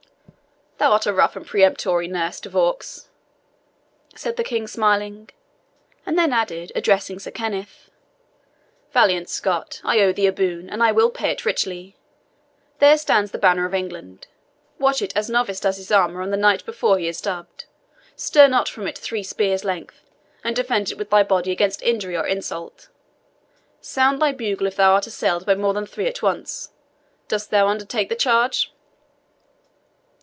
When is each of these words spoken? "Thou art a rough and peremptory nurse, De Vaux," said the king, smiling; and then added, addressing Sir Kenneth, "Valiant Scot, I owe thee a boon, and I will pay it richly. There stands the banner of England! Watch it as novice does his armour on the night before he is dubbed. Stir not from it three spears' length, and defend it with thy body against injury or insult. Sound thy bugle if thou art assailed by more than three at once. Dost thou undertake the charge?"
"Thou 0.83 0.93
art 0.93 1.05
a 1.05 1.13
rough 1.13 1.35
and 1.35 1.45
peremptory 1.45 2.07
nurse, 2.07 2.39
De 2.41 2.49
Vaux," 2.49 3.07
said 4.15 4.35
the 4.35 4.43
king, 4.43 4.65
smiling; 4.65 5.29
and 6.07 6.17
then 6.17 6.33
added, 6.33 6.71
addressing 6.73 7.19
Sir 7.19 7.29
Kenneth, 7.29 7.91
"Valiant 8.91 9.29
Scot, 9.29 9.79
I 9.83 9.99
owe 9.99 10.11
thee 10.11 10.25
a 10.25 10.31
boon, 10.31 10.71
and 10.71 10.81
I 10.81 10.91
will 10.91 11.11
pay 11.11 11.29
it 11.29 11.45
richly. 11.45 11.97
There 12.79 12.97
stands 12.97 13.29
the 13.29 13.37
banner 13.37 13.67
of 13.67 13.75
England! 13.75 14.25
Watch 14.79 15.03
it 15.03 15.15
as 15.15 15.29
novice 15.29 15.59
does 15.59 15.77
his 15.77 15.91
armour 15.91 16.23
on 16.23 16.31
the 16.31 16.35
night 16.35 16.65
before 16.65 16.97
he 16.97 17.07
is 17.07 17.21
dubbed. 17.21 17.65
Stir 18.15 18.47
not 18.47 18.67
from 18.67 18.87
it 18.87 18.97
three 18.97 19.21
spears' 19.21 19.63
length, 19.63 20.01
and 20.43 20.55
defend 20.55 20.89
it 20.89 20.97
with 20.97 21.11
thy 21.11 21.21
body 21.21 21.51
against 21.51 21.83
injury 21.83 22.17
or 22.17 22.25
insult. 22.25 22.89
Sound 23.81 24.19
thy 24.19 24.31
bugle 24.31 24.65
if 24.65 24.77
thou 24.77 24.93
art 24.93 25.05
assailed 25.05 25.45
by 25.45 25.53
more 25.53 25.75
than 25.75 25.85
three 25.85 26.07
at 26.07 26.23
once. 26.23 26.71
Dost 27.27 27.51
thou 27.51 27.67
undertake 27.67 28.09
the 28.09 28.15
charge?" 28.15 28.73